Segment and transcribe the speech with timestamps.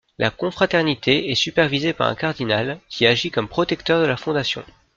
[0.17, 4.65] La confraternité est supervisée par un cardinal, qui agit comme protecteur de la fondation.